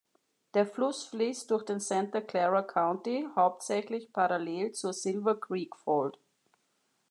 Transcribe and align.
Der 0.55 0.65
Fluss 0.65 1.03
fließt 1.09 1.51
durch 1.51 1.63
den 1.63 1.79
Santa 1.79 2.21
Clara 2.21 2.63
County, 2.63 3.27
hauptsächlich 3.35 4.11
parallel 4.11 4.71
zur 4.71 4.93
Silver 4.93 5.39
Creek 5.39 5.75
Fault. 5.75 6.17